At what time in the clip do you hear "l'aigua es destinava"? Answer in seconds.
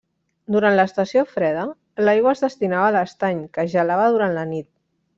2.07-2.89